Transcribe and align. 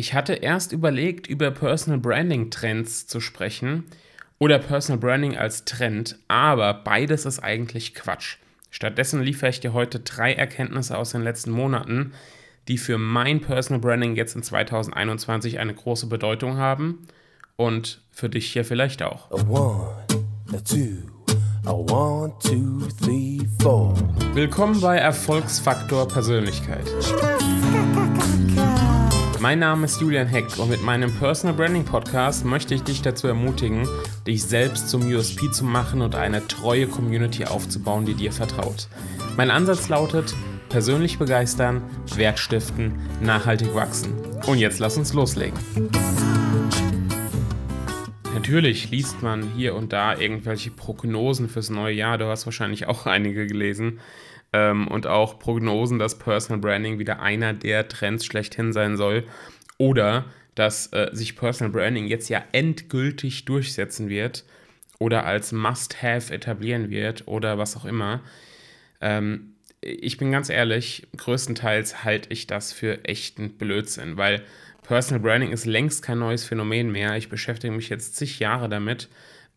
Ich 0.00 0.14
hatte 0.14 0.34
erst 0.34 0.70
überlegt, 0.70 1.26
über 1.26 1.50
Personal 1.50 1.98
Branding 1.98 2.52
Trends 2.52 3.08
zu 3.08 3.18
sprechen 3.18 3.82
oder 4.38 4.60
Personal 4.60 5.00
Branding 5.00 5.36
als 5.36 5.64
Trend, 5.64 6.20
aber 6.28 6.72
beides 6.72 7.26
ist 7.26 7.40
eigentlich 7.40 7.96
Quatsch. 7.96 8.36
Stattdessen 8.70 9.20
liefere 9.24 9.50
ich 9.50 9.58
dir 9.58 9.72
heute 9.72 9.98
drei 9.98 10.34
Erkenntnisse 10.34 10.96
aus 10.96 11.10
den 11.10 11.24
letzten 11.24 11.50
Monaten, 11.50 12.12
die 12.68 12.78
für 12.78 12.96
mein 12.96 13.40
Personal 13.40 13.80
Branding 13.80 14.14
jetzt 14.14 14.36
in 14.36 14.44
2021 14.44 15.58
eine 15.58 15.74
große 15.74 16.06
Bedeutung 16.06 16.58
haben 16.58 17.08
und 17.56 18.00
für 18.12 18.28
dich 18.28 18.52
hier 18.52 18.64
vielleicht 18.64 19.02
auch. 19.02 19.32
A 19.32 19.48
one, 19.48 19.96
a 20.52 20.60
two, 20.60 21.10
a 21.64 21.72
one, 21.72 22.32
two, 22.40 22.86
three, 23.02 23.40
four. 23.60 23.94
Willkommen 24.32 24.80
bei 24.80 24.96
Erfolgsfaktor 24.96 26.06
Persönlichkeit. 26.06 26.86
Mein 29.40 29.60
Name 29.60 29.84
ist 29.84 30.00
Julian 30.00 30.26
Heck 30.26 30.58
und 30.58 30.68
mit 30.68 30.82
meinem 30.82 31.14
Personal 31.14 31.54
Branding 31.54 31.84
Podcast 31.84 32.44
möchte 32.44 32.74
ich 32.74 32.82
dich 32.82 33.02
dazu 33.02 33.28
ermutigen, 33.28 33.88
dich 34.26 34.42
selbst 34.42 34.88
zum 34.88 35.06
USP 35.06 35.52
zu 35.52 35.64
machen 35.64 36.02
und 36.02 36.16
eine 36.16 36.44
treue 36.48 36.88
Community 36.88 37.44
aufzubauen, 37.44 38.04
die 38.04 38.14
dir 38.14 38.32
vertraut. 38.32 38.88
Mein 39.36 39.52
Ansatz 39.52 39.88
lautet, 39.88 40.34
persönlich 40.68 41.18
begeistern, 41.18 41.82
Wert 42.16 42.40
stiften, 42.40 42.94
nachhaltig 43.20 43.72
wachsen. 43.76 44.12
Und 44.48 44.58
jetzt 44.58 44.80
lass 44.80 44.96
uns 44.96 45.12
loslegen. 45.12 45.56
Natürlich 48.34 48.90
liest 48.90 49.22
man 49.22 49.52
hier 49.56 49.76
und 49.76 49.92
da 49.92 50.16
irgendwelche 50.16 50.72
Prognosen 50.72 51.48
fürs 51.48 51.70
neue 51.70 51.94
Jahr. 51.94 52.18
Du 52.18 52.26
hast 52.26 52.44
wahrscheinlich 52.44 52.88
auch 52.88 53.06
einige 53.06 53.46
gelesen 53.46 54.00
ähm, 54.52 54.88
und 54.88 55.06
auch 55.06 55.38
Prognosen, 55.38 55.98
dass 55.98 56.18
Personal 56.18 56.60
Branding 56.60 56.98
wieder 56.98 57.20
einer 57.20 57.52
der 57.52 57.88
Trends 57.88 58.24
schlechthin 58.24 58.72
sein 58.72 58.96
soll 58.96 59.24
oder 59.78 60.24
dass 60.54 60.92
äh, 60.92 61.10
sich 61.12 61.36
Personal 61.36 61.72
Branding 61.72 62.06
jetzt 62.06 62.28
ja 62.28 62.42
endgültig 62.52 63.44
durchsetzen 63.44 64.08
wird 64.08 64.44
oder 64.98 65.24
als 65.24 65.52
Must-Have 65.52 66.32
etablieren 66.32 66.90
wird 66.90 67.28
oder 67.28 67.58
was 67.58 67.76
auch 67.76 67.84
immer. 67.84 68.20
Ähm, 69.00 69.54
ich 69.80 70.16
bin 70.16 70.32
ganz 70.32 70.48
ehrlich, 70.48 71.06
größtenteils 71.16 72.02
halte 72.02 72.32
ich 72.32 72.48
das 72.48 72.72
für 72.72 73.04
echten 73.04 73.50
Blödsinn, 73.50 74.16
weil 74.16 74.42
Personal 74.82 75.22
Branding 75.22 75.52
ist 75.52 75.66
längst 75.66 76.02
kein 76.02 76.18
neues 76.18 76.44
Phänomen 76.44 76.90
mehr. 76.90 77.16
Ich 77.16 77.28
beschäftige 77.28 77.72
mich 77.72 77.88
jetzt 77.88 78.16
zig 78.16 78.40
Jahre 78.40 78.68
damit 78.68 79.08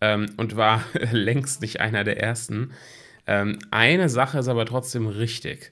ähm, 0.02 0.28
und 0.38 0.56
war 0.56 0.84
längst 1.12 1.62
nicht 1.62 1.80
einer 1.80 2.04
der 2.04 2.22
ersten. 2.22 2.72
Ähm, 3.28 3.60
eine 3.72 4.10
Sache 4.10 4.40
ist 4.40 4.48
aber 4.48 4.66
trotzdem 4.66 5.08
richtig, 5.08 5.72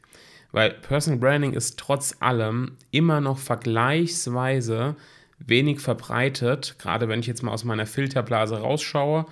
weil 0.52 0.72
Personal 0.72 1.20
Branding 1.20 1.54
ist 1.54 1.78
trotz 1.80 2.16
allem 2.20 2.78
immer 2.92 3.22
noch 3.22 3.38
vergleichsweise 3.38 4.96
wenig 5.40 5.80
verbreitet, 5.80 6.76
gerade 6.80 7.08
wenn 7.08 7.22
ich 7.22 7.28
jetzt 7.28 7.44
mal 7.44 7.52
aus 7.52 7.64
meiner 7.64 7.86
Filterblase 7.86 8.60
rausschaue, 8.60 9.26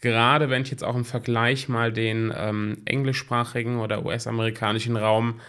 gerade 0.00 0.50
wenn 0.50 0.62
ich 0.62 0.70
jetzt 0.70 0.84
auch 0.84 0.94
im 0.94 1.04
Vergleich 1.04 1.68
mal 1.68 1.92
den 1.92 2.32
ähm, 2.36 2.78
englischsprachigen 2.84 3.78
oder 3.78 4.04
US-amerikanischen 4.04 4.96
Raum 4.96 5.40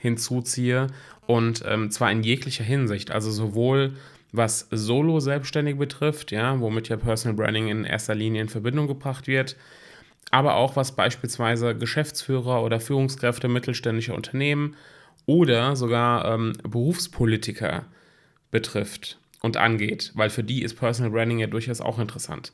hinzuziehe 0.00 0.88
und 1.26 1.62
ähm, 1.66 1.90
zwar 1.90 2.10
in 2.10 2.22
jeglicher 2.22 2.64
Hinsicht, 2.64 3.10
also 3.12 3.30
sowohl 3.30 3.94
was 4.32 4.66
Solo-Selbstständige 4.70 5.78
betrifft, 5.78 6.32
ja, 6.32 6.58
womit 6.58 6.88
ja 6.88 6.96
Personal 6.96 7.36
Branding 7.36 7.68
in 7.68 7.84
erster 7.84 8.14
Linie 8.14 8.42
in 8.42 8.48
Verbindung 8.48 8.86
gebracht 8.86 9.26
wird, 9.26 9.56
aber 10.32 10.56
auch 10.56 10.74
was 10.76 10.96
beispielsweise 10.96 11.76
Geschäftsführer 11.76 12.64
oder 12.64 12.80
Führungskräfte 12.80 13.48
mittelständischer 13.48 14.14
Unternehmen 14.14 14.74
oder 15.26 15.76
sogar 15.76 16.24
ähm, 16.24 16.54
Berufspolitiker 16.62 17.84
betrifft 18.50 19.18
und 19.42 19.58
angeht, 19.58 20.10
weil 20.14 20.30
für 20.30 20.42
die 20.42 20.62
ist 20.62 20.74
Personal 20.74 21.12
Branding 21.12 21.38
ja 21.38 21.46
durchaus 21.46 21.82
auch 21.82 21.98
interessant. 21.98 22.52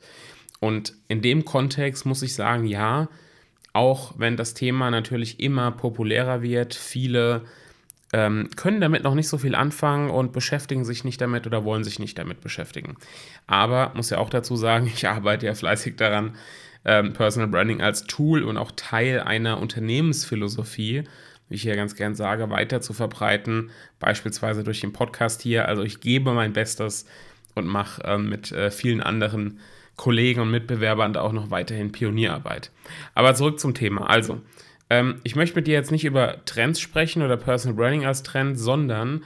Und 0.59 0.93
in 1.07 1.21
dem 1.21 1.45
Kontext 1.45 2.05
muss 2.05 2.21
ich 2.21 2.35
sagen, 2.35 2.65
ja, 2.65 3.07
auch 3.71 4.13
wenn 4.17 4.35
das 4.35 4.53
Thema 4.53 4.91
natürlich 4.91 5.39
immer 5.39 5.71
populärer 5.71 6.41
wird, 6.41 6.75
viele 6.75 7.43
ähm, 8.11 8.49
können 8.57 8.81
damit 8.81 9.03
noch 9.03 9.15
nicht 9.15 9.29
so 9.29 9.37
viel 9.37 9.55
anfangen 9.55 10.09
und 10.09 10.33
beschäftigen 10.33 10.83
sich 10.83 11.05
nicht 11.05 11.21
damit 11.21 11.47
oder 11.47 11.63
wollen 11.63 11.85
sich 11.85 11.97
nicht 11.97 12.17
damit 12.17 12.41
beschäftigen. 12.41 12.97
Aber 13.47 13.93
muss 13.95 14.09
ja 14.09 14.17
auch 14.17 14.29
dazu 14.29 14.57
sagen, 14.57 14.87
ich 14.93 15.07
arbeite 15.07 15.45
ja 15.45 15.53
fleißig 15.53 15.95
daran, 15.95 16.35
ähm, 16.85 17.13
Personal 17.13 17.49
Branding 17.49 17.81
als 17.81 18.03
Tool 18.03 18.43
und 18.43 18.57
auch 18.57 18.71
Teil 18.75 19.19
einer 19.19 19.59
Unternehmensphilosophie, 19.59 21.03
wie 21.49 21.55
ich 21.55 21.63
hier 21.63 21.75
ganz 21.75 21.95
gern 21.95 22.15
sage, 22.15 22.49
weiter 22.49 22.81
zu 22.81 22.93
verbreiten, 22.93 23.71
beispielsweise 23.99 24.63
durch 24.63 24.81
den 24.81 24.93
Podcast 24.93 25.41
hier. 25.41 25.67
Also 25.67 25.83
ich 25.83 25.99
gebe 25.99 26.33
mein 26.33 26.53
Bestes 26.53 27.05
und 27.55 27.67
mache 27.67 28.01
ähm, 28.05 28.29
mit 28.29 28.51
äh, 28.51 28.71
vielen 28.71 29.01
anderen 29.01 29.59
Kollegen 29.95 30.39
und 30.39 30.51
Mitbewerbern 30.51 31.13
da 31.13 31.21
auch 31.21 31.33
noch 31.33 31.51
weiterhin 31.51 31.91
Pionierarbeit. 31.91 32.71
Aber 33.15 33.35
zurück 33.35 33.59
zum 33.59 33.73
Thema. 33.73 34.09
Also, 34.09 34.41
ähm, 34.89 35.19
ich 35.23 35.35
möchte 35.35 35.57
mit 35.57 35.67
dir 35.67 35.73
jetzt 35.73 35.91
nicht 35.91 36.05
über 36.05 36.45
Trends 36.45 36.79
sprechen 36.79 37.21
oder 37.21 37.35
Personal 37.35 37.75
Branding 37.75 38.05
als 38.05 38.23
Trend, 38.23 38.57
sondern 38.57 39.23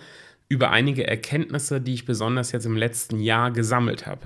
über 0.49 0.71
einige 0.71 1.05
Erkenntnisse, 1.05 1.79
die 1.79 1.93
ich 1.93 2.05
besonders 2.05 2.51
jetzt 2.51 2.65
im 2.65 2.75
letzten 2.75 3.19
Jahr 3.19 3.51
gesammelt 3.51 4.07
habe. 4.07 4.21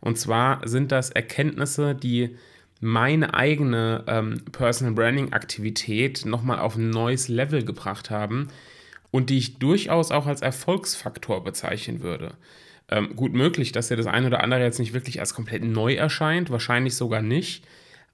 Und 0.00 0.18
zwar 0.18 0.66
sind 0.68 0.92
das 0.92 1.10
Erkenntnisse, 1.10 1.94
die 1.94 2.36
meine 2.80 3.34
eigene 3.34 4.04
ähm, 4.06 4.42
Personal 4.52 4.94
Branding 4.94 5.32
Aktivität 5.32 6.24
nochmal 6.26 6.58
auf 6.58 6.76
ein 6.76 6.90
neues 6.90 7.28
Level 7.28 7.64
gebracht 7.64 8.10
haben 8.10 8.48
und 9.10 9.30
die 9.30 9.38
ich 9.38 9.58
durchaus 9.58 10.10
auch 10.10 10.26
als 10.26 10.42
Erfolgsfaktor 10.42 11.42
bezeichnen 11.42 12.02
würde. 12.02 12.34
Ähm, 12.88 13.16
gut 13.16 13.32
möglich, 13.32 13.72
dass 13.72 13.88
dir 13.88 13.96
das 13.96 14.06
eine 14.06 14.26
oder 14.26 14.42
andere 14.42 14.62
jetzt 14.62 14.78
nicht 14.78 14.92
wirklich 14.92 15.20
als 15.20 15.34
komplett 15.34 15.64
neu 15.64 15.94
erscheint, 15.94 16.50
wahrscheinlich 16.50 16.94
sogar 16.94 17.22
nicht, 17.22 17.64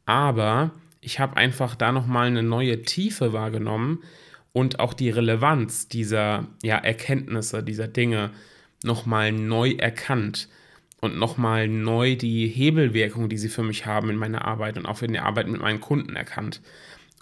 aber 0.07 0.71
ich 1.01 1.19
habe 1.19 1.37
einfach 1.37 1.75
da 1.75 1.93
nochmal 1.93 2.29
eine 2.29 2.43
neue 2.43 2.83
Tiefe 2.83 3.33
wahrgenommen 3.33 4.03
und 4.53 4.79
auch 4.81 4.95
die 4.95 5.11
Relevanz 5.11 5.89
dieser 5.89 6.47
ja, 6.63 6.77
Erkenntnisse, 6.77 7.63
dieser 7.63 7.89
Dinge 7.89 8.31
nochmal 8.85 9.33
neu 9.33 9.73
erkannt 9.73 10.49
und 11.03 11.19
nochmal 11.19 11.67
neu 11.67 12.15
die 12.15 12.47
Hebelwirkung, 12.47 13.29
die 13.29 13.37
sie 13.37 13.49
für 13.49 13.65
mich 13.65 13.87
haben 13.87 14.09
in 14.09 14.17
meiner 14.17 14.45
Arbeit 14.45 14.79
und 14.79 14.87
auch 14.87 15.03
in 15.03 15.13
der 15.13 15.25
Arbeit 15.25 15.49
mit 15.49 15.61
meinen 15.61 15.81
Kunden 15.81 16.15
erkannt. 16.15 16.63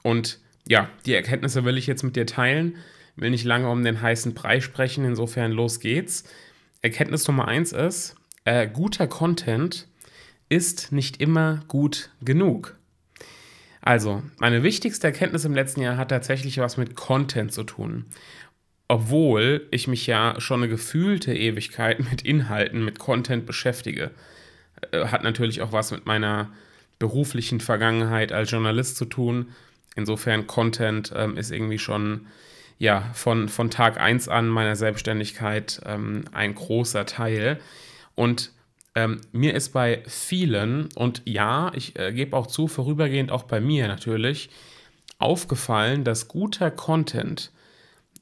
Und 0.02 0.38
ja, 0.68 0.90
die 1.06 1.14
Erkenntnisse 1.14 1.64
will 1.64 1.78
ich 1.78 1.86
jetzt 1.86 2.02
mit 2.02 2.14
dir 2.14 2.26
teilen. 2.26 2.76
Will 3.16 3.30
nicht 3.30 3.44
lange 3.44 3.70
um 3.70 3.82
den 3.82 4.02
heißen 4.02 4.34
Brei 4.34 4.60
sprechen, 4.60 5.06
insofern 5.06 5.50
los 5.50 5.80
geht's. 5.80 6.24
Erkenntnis 6.82 7.26
Nummer 7.26 7.48
eins 7.48 7.72
ist, 7.72 8.16
äh, 8.44 8.68
guter 8.68 9.06
Content 9.06 9.88
ist 10.50 10.92
nicht 10.92 11.18
immer 11.18 11.60
gut 11.66 12.10
genug. 12.20 12.76
Also, 13.80 14.22
meine 14.38 14.62
wichtigste 14.62 15.06
Erkenntnis 15.06 15.46
im 15.46 15.54
letzten 15.54 15.80
Jahr 15.80 15.96
hat 15.96 16.10
tatsächlich 16.10 16.58
was 16.58 16.76
mit 16.76 16.96
Content 16.96 17.50
zu 17.50 17.64
tun 17.64 18.04
obwohl 18.90 19.68
ich 19.70 19.86
mich 19.86 20.08
ja 20.08 20.34
schon 20.38 20.64
eine 20.64 20.68
gefühlte 20.68 21.32
Ewigkeit 21.32 22.00
mit 22.10 22.22
Inhalten, 22.22 22.84
mit 22.84 22.98
Content 22.98 23.46
beschäftige. 23.46 24.10
Äh, 24.90 25.06
hat 25.06 25.22
natürlich 25.22 25.62
auch 25.62 25.70
was 25.70 25.92
mit 25.92 26.06
meiner 26.06 26.50
beruflichen 26.98 27.60
Vergangenheit 27.60 28.32
als 28.32 28.50
Journalist 28.50 28.96
zu 28.96 29.04
tun. 29.04 29.52
Insofern 29.94 30.48
Content 30.48 31.12
ähm, 31.14 31.36
ist 31.36 31.52
irgendwie 31.52 31.78
schon 31.78 32.26
ja, 32.78 33.08
von, 33.14 33.48
von 33.48 33.70
Tag 33.70 34.00
1 34.00 34.28
an 34.28 34.48
meiner 34.48 34.74
Selbstständigkeit 34.74 35.80
ähm, 35.86 36.24
ein 36.32 36.56
großer 36.56 37.06
Teil. 37.06 37.60
Und 38.16 38.50
ähm, 38.96 39.20
mir 39.30 39.54
ist 39.54 39.68
bei 39.68 40.02
vielen, 40.08 40.88
und 40.96 41.22
ja, 41.26 41.70
ich 41.76 41.96
äh, 41.96 42.12
gebe 42.12 42.36
auch 42.36 42.48
zu, 42.48 42.66
vorübergehend 42.66 43.30
auch 43.30 43.44
bei 43.44 43.60
mir 43.60 43.86
natürlich, 43.86 44.50
aufgefallen, 45.20 46.02
dass 46.02 46.26
guter 46.26 46.72
Content 46.72 47.52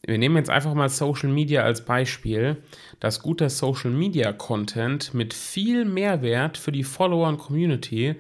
wir 0.06 0.18
nehmen 0.18 0.36
jetzt 0.36 0.50
einfach 0.50 0.74
mal 0.74 0.88
Social 0.88 1.28
Media 1.28 1.62
als 1.62 1.84
Beispiel, 1.84 2.56
dass 3.00 3.22
guter 3.22 3.50
Social 3.50 3.90
Media 3.90 4.32
Content 4.32 5.12
mit 5.14 5.34
viel 5.34 5.84
Mehrwert 5.84 6.56
für 6.56 6.72
die 6.72 6.84
Follower 6.84 7.28
und 7.28 7.38
Community 7.38 8.16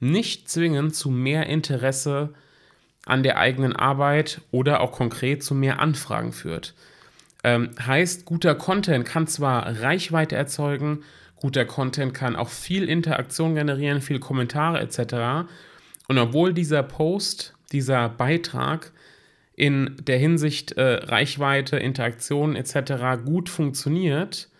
nicht 0.00 0.48
zwingend 0.48 0.94
zu 0.94 1.10
mehr 1.10 1.46
Interesse 1.46 2.30
an 3.04 3.22
der 3.22 3.38
eigenen 3.38 3.74
Arbeit 3.74 4.42
oder 4.50 4.80
auch 4.80 4.92
konkret 4.92 5.42
zu 5.42 5.54
mehr 5.54 5.80
Anfragen 5.80 6.32
führt. 6.32 6.74
Ähm, 7.42 7.70
heißt, 7.84 8.24
guter 8.24 8.54
Content 8.54 9.04
kann 9.04 9.26
zwar 9.26 9.80
Reichweite 9.80 10.36
erzeugen, 10.36 11.04
guter 11.36 11.64
Content 11.64 12.14
kann 12.14 12.36
auch 12.36 12.48
viel 12.48 12.88
Interaktion 12.88 13.54
generieren, 13.54 14.02
viel 14.02 14.18
Kommentare 14.18 14.80
etc. 14.80 15.48
Und 16.08 16.18
obwohl 16.18 16.52
dieser 16.52 16.82
Post, 16.82 17.54
dieser 17.72 18.08
Beitrag 18.08 18.92
in 19.58 19.96
der 20.00 20.18
Hinsicht 20.18 20.72
äh, 20.72 20.82
Reichweite, 20.82 21.78
Interaktion 21.78 22.54
etc. 22.54 23.24
gut 23.24 23.48
funktioniert, 23.48 24.50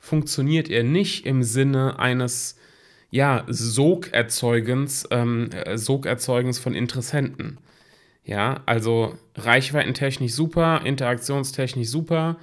funktioniert 0.00 0.68
er 0.68 0.82
nicht 0.82 1.24
im 1.26 1.44
Sinne 1.44 2.00
eines 2.00 2.58
ja, 3.10 3.44
Sogerzeugens, 3.46 5.06
ähm, 5.12 5.50
äh, 5.52 5.78
Sogerzeugens 5.78 6.58
von 6.58 6.74
Interessenten. 6.74 7.58
Ja, 8.24 8.62
also 8.66 9.16
reichweitentechnisch 9.36 10.32
super, 10.32 10.80
interaktionstechnisch 10.84 11.88
super 11.88 12.36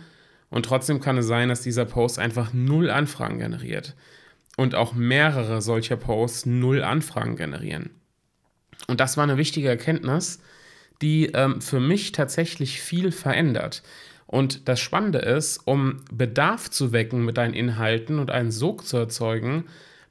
Und 0.50 0.66
trotzdem 0.66 1.02
kann 1.02 1.18
es 1.18 1.28
sein, 1.28 1.50
dass 1.50 1.62
dieser 1.62 1.84
Post 1.84 2.18
einfach 2.18 2.54
null 2.54 2.90
Anfragen 2.90 3.40
generiert. 3.40 3.94
Und 4.56 4.74
auch 4.74 4.94
mehrere 4.94 5.62
solcher 5.62 5.98
Posts 5.98 6.46
null 6.46 6.82
Anfragen 6.82 7.36
generieren. 7.36 7.90
Und 8.88 9.02
das 9.02 9.18
war 9.18 9.26
eine 9.26 9.36
wichtige 9.36 9.68
Erkenntnis, 9.68 10.40
die 11.02 11.28
ähm, 11.28 11.62
für 11.62 11.80
mich 11.80 12.12
tatsächlich 12.12 12.82
viel 12.82 13.12
verändert. 13.12 13.84
Und 14.28 14.68
das 14.68 14.80
Spannende 14.80 15.20
ist, 15.20 15.60
um 15.66 15.98
Bedarf 16.12 16.70
zu 16.70 16.92
wecken 16.92 17.26
mit 17.26 17.38
deinen 17.38 17.54
Inhalten 17.54 18.20
und 18.20 18.32
einen 18.32 18.52
Sog 18.52 18.86
zu 18.86 18.98
erzeugen, 18.98 19.66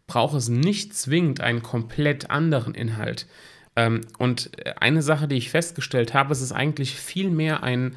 braucht 0.06 0.36
es 0.36 0.48
nicht 0.48 0.94
zwingend 0.94 1.40
einen 1.40 1.62
komplett 1.62 2.30
anderen 2.30 2.74
Inhalt. 2.74 3.26
Ähm, 3.76 4.02
und 4.18 4.50
eine 4.80 5.02
Sache, 5.02 5.26
die 5.28 5.36
ich 5.36 5.50
festgestellt 5.50 6.14
habe, 6.14 6.32
ist 6.32 6.42
es 6.42 6.52
eigentlich 6.52 6.94
viel 6.94 7.30
mehr 7.30 7.62
ein, 7.62 7.96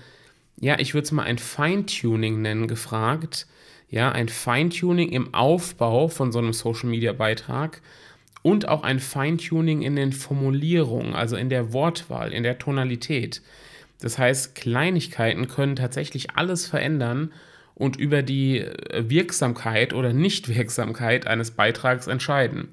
ja, 0.60 0.80
ich 0.80 0.94
würde 0.94 1.06
es 1.06 1.12
mal 1.12 1.24
ein 1.24 1.38
Feintuning 1.38 2.42
nennen, 2.42 2.68
gefragt. 2.68 3.48
Ja, 3.90 4.12
ein 4.12 4.28
Feintuning 4.28 5.10
im 5.10 5.34
Aufbau 5.34 6.10
von 6.10 6.32
so 6.32 6.40
einem 6.40 6.52
Social 6.52 6.90
Media 6.90 7.14
Beitrag 7.14 7.82
und 8.42 8.68
auch 8.68 8.84
ein 8.84 9.00
Feintuning 9.00 9.82
in 9.82 9.96
den 9.96 10.14
Formulierungen, 10.14 11.14
also 11.14 11.36
in 11.36 11.50
der 11.50 11.74
Wortwahl, 11.74 12.32
in 12.32 12.44
der 12.44 12.58
Tonalität. 12.58 13.42
Das 14.02 14.18
heißt, 14.18 14.56
Kleinigkeiten 14.56 15.48
können 15.48 15.76
tatsächlich 15.76 16.32
alles 16.36 16.68
verändern 16.68 17.32
und 17.74 17.96
über 17.96 18.24
die 18.24 18.66
Wirksamkeit 18.94 19.94
oder 19.94 20.14
Nichtwirksamkeit 20.14 21.28
eines 21.28 21.52
Beitrags 21.52 22.08
entscheiden. 22.08 22.70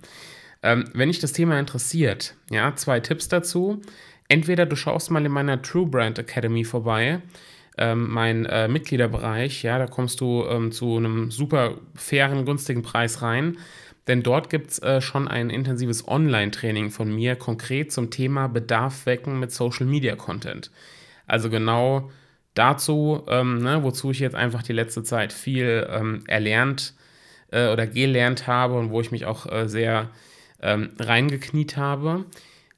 Ähm, 0.62 0.84
wenn 0.94 1.08
dich 1.10 1.18
das 1.18 1.32
Thema 1.32 1.58
interessiert, 1.58 2.34
ja, 2.50 2.74
zwei 2.74 3.00
Tipps 3.00 3.28
dazu. 3.28 3.82
Entweder 4.28 4.64
du 4.64 4.76
schaust 4.76 5.10
mal 5.10 5.24
in 5.24 5.30
meiner 5.30 5.60
True 5.60 5.86
Brand 5.86 6.18
Academy 6.18 6.64
vorbei, 6.64 7.20
ähm, 7.76 8.08
mein 8.10 8.46
äh, 8.46 8.68
Mitgliederbereich, 8.68 9.62
ja, 9.62 9.78
da 9.78 9.86
kommst 9.86 10.20
du 10.22 10.44
ähm, 10.48 10.72
zu 10.72 10.96
einem 10.96 11.30
super 11.30 11.74
fairen, 11.94 12.46
günstigen 12.46 12.82
Preis 12.82 13.20
rein. 13.20 13.58
Denn 14.06 14.22
dort 14.22 14.50
gibt 14.50 14.70
es 14.70 14.78
äh, 14.80 15.00
schon 15.00 15.28
ein 15.28 15.50
intensives 15.50 16.06
Online-Training 16.06 16.90
von 16.90 17.14
mir, 17.14 17.36
konkret 17.36 17.90
zum 17.92 18.10
Thema 18.10 18.48
Bedarf 18.48 19.06
wecken 19.06 19.40
mit 19.40 19.50
Social 19.50 19.86
Media 19.86 20.14
Content. 20.14 20.70
Also 21.26 21.48
genau 21.48 22.10
dazu, 22.52 23.22
ähm, 23.28 23.58
ne, 23.58 23.82
wozu 23.82 24.10
ich 24.10 24.18
jetzt 24.18 24.36
einfach 24.36 24.62
die 24.62 24.72
letzte 24.72 25.02
Zeit 25.02 25.32
viel 25.32 25.88
ähm, 25.90 26.22
erlernt 26.26 26.94
äh, 27.50 27.68
oder 27.68 27.86
gelernt 27.86 28.46
habe 28.46 28.78
und 28.78 28.90
wo 28.90 29.00
ich 29.00 29.10
mich 29.10 29.24
auch 29.24 29.50
äh, 29.50 29.68
sehr 29.68 30.10
ähm, 30.60 30.90
reingekniet 30.98 31.76
habe. 31.76 32.26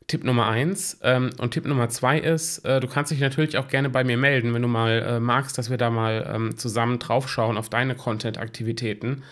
Tipp 0.07 0.23
Nummer 0.23 0.47
eins. 0.47 1.01
Ähm, 1.03 1.31
und 1.39 1.51
Tipp 1.51 1.67
Nummer 1.67 1.89
zwei 1.89 2.19
ist, 2.19 2.65
äh, 2.65 2.79
du 2.79 2.87
kannst 2.87 3.11
dich 3.11 3.19
natürlich 3.19 3.59
auch 3.59 3.69
gerne 3.69 3.91
bei 3.91 4.05
mir 4.05 4.17
melden, 4.17 4.55
wenn 4.55 4.63
du 4.63 4.69
mal 4.69 5.03
äh, 5.03 5.21
magst, 5.21 5.59
dass 5.59 5.71
wir 5.71 5.77
da 5.77 5.91
mal 5.91 6.31
ähm, 6.33 6.57
zusammen 6.57 7.01
draufschauen 7.01 7.57
auf 7.59 7.69
deine 7.69 7.97
Content-Aktivitäten 7.97 9.25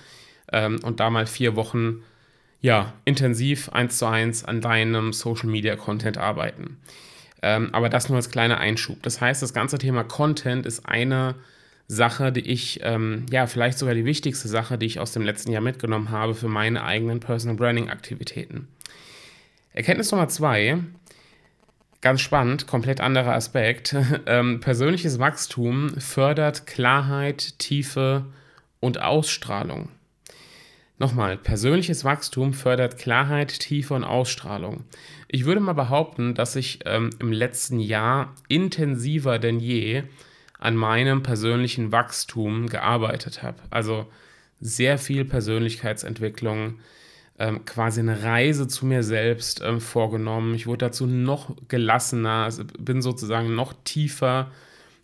ähm, 0.53 0.81
und 0.83 1.01
da 1.01 1.11
mal 1.11 1.27
vier 1.27 1.57
Wochen 1.57 2.03
ja, 2.61 2.95
intensiv 3.05 3.69
eins 3.69 3.99
zu 3.99 4.07
eins 4.07 4.43
an 4.43 4.63
deinem 4.63 5.13
Social-Media-Content 5.13 6.17
arbeiten. 6.17 6.79
Ähm, 7.43 7.69
aber 7.73 7.91
das 7.91 8.09
nur 8.09 8.17
als 8.17 8.31
kleiner 8.31 8.57
Einschub. 8.57 9.03
Das 9.03 9.21
heißt, 9.21 9.43
das 9.43 9.53
ganze 9.53 9.77
Thema 9.77 10.03
Content 10.03 10.65
ist 10.65 10.89
eine 10.89 11.35
Sache, 11.89 12.33
die 12.33 12.41
ich, 12.41 12.81
ähm, 12.83 13.27
ja, 13.31 13.47
vielleicht 13.47 13.77
sogar 13.77 13.95
die 13.95 14.07
wichtigste 14.07 14.49
Sache, 14.49 14.79
die 14.79 14.87
ich 14.87 14.99
aus 14.99 15.13
dem 15.13 15.25
letzten 15.25 15.53
Jahr 15.53 15.61
mitgenommen 15.61 16.09
habe 16.09 16.35
für 16.35 16.49
meine 16.49 16.83
eigenen 16.83 17.21
Personal 17.21 17.57
Branding 17.57 17.91
Aktivitäten. 17.91 18.69
Erkenntnis 19.75 20.11
Nummer 20.11 20.29
zwei, 20.29 20.79
ganz 22.01 22.23
spannend, 22.23 22.67
komplett 22.67 23.03
anderer 23.03 23.35
Aspekt. 23.35 23.95
ähm, 24.27 24.61
persönliches 24.61 25.19
Wachstum 25.19 25.91
fördert 26.01 26.67
Klarheit, 26.67 27.59
Tiefe 27.59 28.25
und 28.81 29.03
Ausstrahlung. 29.03 29.91
Nochmal, 30.99 31.37
persönliches 31.37 32.05
Wachstum 32.05 32.53
fördert 32.53 32.99
Klarheit, 32.99 33.59
Tiefe 33.59 33.95
und 33.95 34.05
Ausstrahlung. 34.05 34.85
Ich 35.27 35.45
würde 35.45 35.61
mal 35.61 35.73
behaupten, 35.73 36.35
dass 36.35 36.55
ich 36.55 36.81
ähm, 36.85 37.11
im 37.19 37.33
letzten 37.33 37.81
Jahr 37.81 38.35
intensiver 38.47 39.41
denn 39.41 39.59
je 39.59 40.05
an 40.61 40.77
meinem 40.77 41.25
persönlichen 41.25 41.91
Wachstum 41.91 42.69
gearbeitet 42.69 43.43
habe. 43.43 43.59
Also 43.71 44.07
sehr 44.61 44.99
viel 44.99 45.25
Persönlichkeitsentwicklung, 45.25 46.79
ähm, 47.41 47.65
quasi 47.65 47.99
eine 47.99 48.23
Reise 48.23 48.69
zu 48.69 48.87
mir 48.87 49.03
selbst 49.03 49.63
ähm, 49.65 49.81
vorgenommen. 49.81 50.55
Ich 50.55 50.69
wurde 50.69 50.87
dazu 50.87 51.07
noch 51.07 51.57
gelassener, 51.67 52.45
also 52.45 52.63
bin 52.79 53.03
sozusagen 53.03 53.57
noch 53.57 53.75
tiefer 53.83 54.53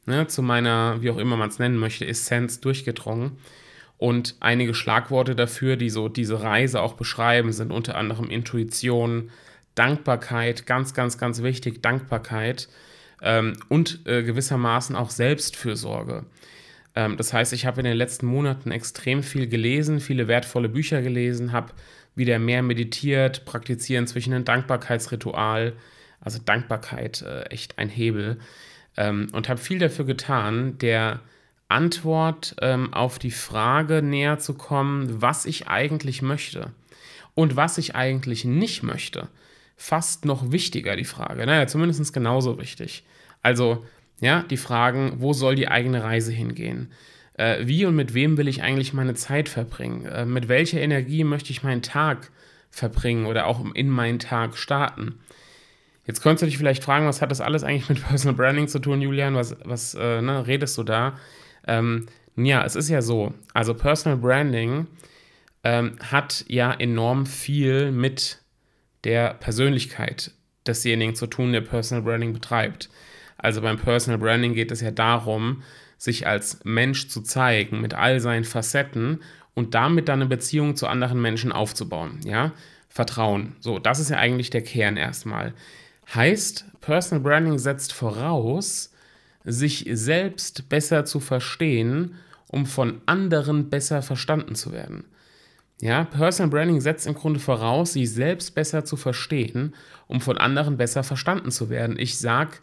ne, 0.07 0.29
zu 0.29 0.41
meiner, 0.41 1.03
wie 1.03 1.11
auch 1.11 1.19
immer 1.19 1.37
man 1.37 1.49
es 1.49 1.59
nennen 1.59 1.79
möchte, 1.79 2.07
Essenz 2.07 2.61
durchgedrungen. 2.61 3.33
Und 4.01 4.37
einige 4.41 4.73
Schlagworte 4.73 5.37
dafür, 5.37 5.77
die 5.77 5.91
so 5.91 6.09
diese 6.09 6.43
Reise 6.43 6.81
auch 6.81 6.95
beschreiben, 6.95 7.53
sind 7.53 7.71
unter 7.71 7.99
anderem 7.99 8.31
Intuition, 8.31 9.31
Dankbarkeit, 9.75 10.65
ganz, 10.65 10.95
ganz, 10.95 11.19
ganz 11.19 11.43
wichtig, 11.43 11.83
Dankbarkeit 11.83 12.71
ähm, 13.21 13.53
und 13.69 14.01
äh, 14.07 14.23
gewissermaßen 14.23 14.97
auch 14.97 15.11
Selbstfürsorge. 15.11 16.25
Ähm, 16.97 17.19
das 17.19 17.35
heißt, 17.35 17.53
ich 17.53 17.67
habe 17.67 17.81
in 17.81 17.85
den 17.85 17.97
letzten 17.99 18.25
Monaten 18.25 18.71
extrem 18.71 19.23
viel 19.23 19.49
gelesen, 19.49 20.01
viele 20.01 20.29
wertvolle 20.29 20.71
Bücher 20.71 21.03
gelesen, 21.03 21.53
habe 21.53 21.75
wieder 22.15 22.39
mehr 22.39 22.63
meditiert, 22.63 23.45
praktiziere 23.45 24.01
inzwischen 24.01 24.33
ein 24.33 24.47
Dankbarkeitsritual, 24.47 25.75
also 26.23 26.39
Dankbarkeit 26.43 27.21
äh, 27.21 27.43
echt 27.51 27.79
ein 27.79 27.91
Hebel 27.91 28.39
ähm, 28.97 29.29
und 29.33 29.51
habe 29.51 29.61
viel 29.61 29.79
dafür 29.79 30.07
getan, 30.07 30.79
der 30.79 31.21
Antwort 31.71 32.57
ähm, 32.61 32.93
auf 32.93 33.19
die 33.19 33.31
Frage 33.31 34.03
näher 34.03 34.39
zu 34.39 34.55
kommen, 34.55 35.23
was 35.23 35.47
ich 35.47 35.69
eigentlich 35.69 36.23
möchte 36.23 36.73
und 37.35 37.57
was 37.57 37.79
ich 37.79 37.95
eigentlich 37.95 38.45
nicht 38.45 38.83
möchte 38.83 39.29
fast 39.81 40.27
noch 40.27 40.53
wichtiger, 40.53 40.95
die 40.95 41.07
Frage. 41.07 41.47
Naja, 41.47 41.67
zumindest 41.67 42.13
genauso 42.13 42.59
wichtig. 42.61 43.03
Also, 43.43 43.87
ja, 44.21 44.43
die 44.43 44.59
Fragen, 44.59 45.15
wo 45.21 45.33
soll 45.33 45.55
die 45.55 45.69
eigene 45.69 46.05
Reise 46.05 46.33
hingehen? 46.33 46.93
Äh, 47.33 47.67
wie 47.67 47.87
und 47.87 47.97
mit 47.97 48.13
wem 48.13 48.37
will 48.37 48.47
ich 48.47 48.63
eigentlich 48.63 48.93
meine 48.93 49.15
Zeit 49.15 49.49
verbringen? 49.49 50.05
Äh, 50.05 50.27
mit 50.27 50.49
welcher 50.49 50.83
Energie 50.83 51.25
möchte 51.25 51.51
ich 51.51 51.63
meinen 51.63 51.81
Tag 51.81 52.31
verbringen 52.71 53.25
oder 53.25 53.47
auch 53.47 53.65
in 53.73 53.89
meinen 53.89 54.19
Tag 54.19 54.59
starten? 54.59 55.19
Jetzt 56.07 56.21
könntest 56.21 56.43
du 56.43 56.47
dich 56.47 56.59
vielleicht 56.59 56.85
fragen, 56.85 57.07
was 57.07 57.23
hat 57.23 57.31
das 57.31 57.41
alles 57.41 57.65
eigentlich 57.65 57.89
mit 57.89 58.03
Personal 58.07 58.37
Branding 58.37 58.69
zu 58.69 58.81
tun, 58.81 59.01
Julian? 59.01 59.35
Was, 59.35 59.57
was 59.65 59.95
äh, 59.95 60.21
ne, 60.21 60.47
redest 60.47 60.77
du 60.77 60.83
da? 60.83 61.19
Ähm, 61.67 62.07
ja, 62.37 62.65
es 62.65 62.77
ist 62.77 62.89
ja 62.89 63.03
so. 63.03 63.35
Also 63.55 63.75
Personal 63.75 64.19
Branding 64.19 64.87
ähm, 65.65 65.97
hat 66.01 66.45
ja 66.49 66.73
enorm 66.73 67.27
viel 67.27 67.93
mit 67.93 68.39
der 69.05 69.35
Persönlichkeit 69.35 70.33
desjenigen 70.67 71.15
zu 71.15 71.27
tun, 71.27 71.53
der 71.53 71.63
Personal 71.63 72.03
Branding 72.03 72.33
betreibt. 72.33 72.91
Also 73.39 73.61
beim 73.63 73.79
Personal 73.79 74.19
Branding 74.19 74.55
geht 74.55 74.71
es 74.71 74.81
ja 74.81 74.91
darum, 74.91 75.63
sich 75.97 76.27
als 76.27 76.61
Mensch 76.65 77.09
zu 77.09 77.23
zeigen 77.23 77.81
mit 77.81 77.95
all 77.95 78.21
seinen 78.21 78.45
Facetten 78.45 79.21
und 79.55 79.75
damit 79.75 80.09
dann 80.09 80.21
eine 80.21 80.29
Beziehung 80.29 80.77
zu 80.77 80.87
anderen 80.87 81.21
Menschen 81.21 81.53
aufzubauen. 81.53 82.21
Ja, 82.25 82.53
Vertrauen. 82.89 83.57
So, 83.61 83.79
das 83.79 84.01
ist 84.01 84.11
ja 84.11 84.17
eigentlich 84.17 84.51
der 84.51 84.63
Kern 84.63 84.97
erstmal. 84.97 85.55
Heißt, 86.15 86.65
Personal 86.81 87.23
Branding 87.23 87.59
setzt 87.59 87.93
voraus, 87.93 88.93
sich 89.45 89.87
selbst 89.93 90.69
besser 90.69 91.05
zu 91.05 91.21
verstehen, 91.21 92.15
um 92.49 92.67
von 92.67 93.01
anderen 93.07 93.71
besser 93.71 94.03
verstanden 94.03 94.55
zu 94.55 94.73
werden. 94.73 95.05
Ja, 95.81 96.05
Personal 96.05 96.51
Branding 96.51 96.81
setzt 96.81 97.07
im 97.07 97.15
Grunde 97.15 97.41
voraus, 97.41 97.95
sich 97.95 98.13
selbst 98.13 98.55
besser 98.55 98.85
zu 98.85 98.97
verstehen, 98.97 99.75
um 100.09 100.21
von 100.21 100.37
anderen 100.37 100.77
besser 100.77 101.03
verstanden 101.03 101.51
zu 101.51 101.71
werden. 101.71 101.99
Ich 101.99 102.19
sage 102.19 102.59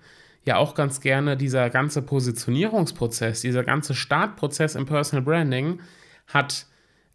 ja 0.45 0.57
auch 0.57 0.75
ganz 0.75 1.01
gerne, 1.01 1.35
dieser 1.35 1.69
ganze 1.71 2.03
Positionierungsprozess, 2.03 3.41
dieser 3.41 3.63
ganze 3.63 3.95
Startprozess 3.95 4.75
im 4.75 4.85
Personal 4.85 5.25
Branding 5.25 5.79
hat 6.27 6.67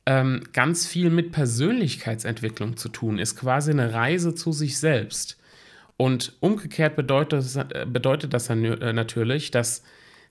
ähm, 0.07 0.43
ganz 0.53 0.87
viel 0.87 1.11
mit 1.11 1.31
Persönlichkeitsentwicklung 1.31 2.77
zu 2.77 2.89
tun, 2.89 3.19
ist 3.19 3.37
quasi 3.37 3.71
eine 3.71 3.93
Reise 3.93 4.35
zu 4.35 4.51
sich 4.53 4.79
selbst. 4.79 5.39
Und 5.97 6.33
umgekehrt 6.41 6.97
bedeutet, 6.97 7.67
bedeutet 7.93 8.35
das 8.35 8.47
dann 8.47 8.65
äh, 8.65 8.93
natürlich, 8.93 9.51
dass 9.51 9.83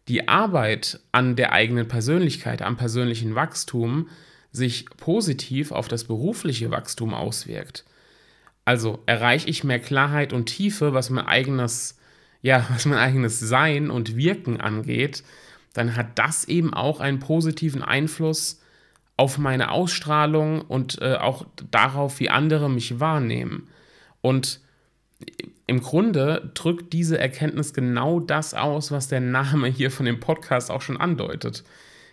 die 0.07 0.27
Arbeit 0.27 0.99
an 1.11 1.35
der 1.35 1.53
eigenen 1.53 1.87
Persönlichkeit, 1.87 2.61
am 2.61 2.77
persönlichen 2.77 3.35
Wachstum, 3.35 4.09
sich 4.51 4.85
positiv 4.97 5.71
auf 5.71 5.87
das 5.87 6.03
berufliche 6.03 6.71
Wachstum 6.71 7.13
auswirkt. 7.13 7.85
Also 8.65 8.99
erreiche 9.05 9.49
ich 9.49 9.63
mehr 9.63 9.79
Klarheit 9.79 10.33
und 10.33 10.45
Tiefe, 10.45 10.93
was 10.93 11.09
mein 11.09 11.25
eigenes, 11.25 11.97
ja, 12.41 12.65
was 12.71 12.85
mein 12.85 12.99
eigenes 12.99 13.39
Sein 13.39 13.89
und 13.89 14.17
Wirken 14.17 14.59
angeht, 14.59 15.23
dann 15.73 15.95
hat 15.95 16.19
das 16.19 16.45
eben 16.45 16.73
auch 16.73 16.99
einen 16.99 17.19
positiven 17.19 17.81
Einfluss 17.81 18.59
auf 19.15 19.37
meine 19.37 19.71
Ausstrahlung 19.71 20.61
und 20.61 21.01
äh, 21.01 21.15
auch 21.15 21.45
darauf, 21.69 22.19
wie 22.19 22.29
andere 22.29 22.69
mich 22.69 22.99
wahrnehmen. 22.99 23.69
Und 24.19 24.59
im 25.71 25.81
Grunde 25.81 26.51
drückt 26.53 26.91
diese 26.91 27.17
Erkenntnis 27.17 27.73
genau 27.73 28.19
das 28.19 28.53
aus, 28.53 28.91
was 28.91 29.07
der 29.07 29.21
Name 29.21 29.69
hier 29.69 29.89
von 29.89 30.05
dem 30.05 30.19
Podcast 30.19 30.69
auch 30.69 30.81
schon 30.81 30.97
andeutet. 30.97 31.63